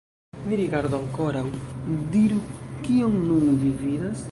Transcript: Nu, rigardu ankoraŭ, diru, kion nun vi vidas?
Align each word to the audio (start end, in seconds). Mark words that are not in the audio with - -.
Nu, 0.45 0.53
rigardu 0.59 0.95
ankoraŭ, 0.99 1.43
diru, 2.15 2.41
kion 2.87 3.17
nun 3.29 3.57
vi 3.65 3.75
vidas? 3.87 4.17